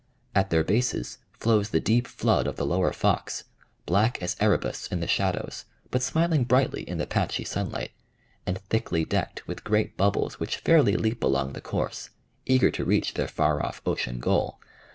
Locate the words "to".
12.71-12.83